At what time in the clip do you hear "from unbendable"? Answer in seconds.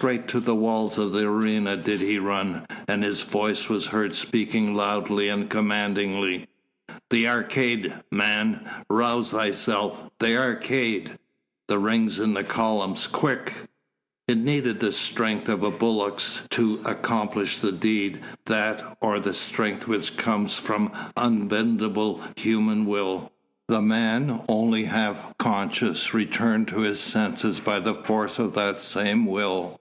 20.56-22.22